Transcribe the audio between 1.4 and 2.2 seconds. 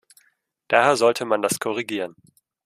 das korrigieren!